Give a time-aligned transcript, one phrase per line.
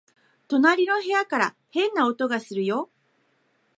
[0.47, 2.89] 隣の部屋から変な音がするよ